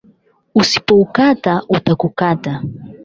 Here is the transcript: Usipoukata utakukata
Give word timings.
Usipoukata 0.61 1.53
utakukata 1.75 2.53